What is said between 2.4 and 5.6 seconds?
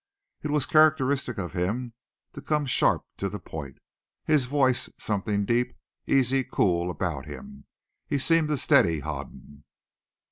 come sharp to the point. His voice, something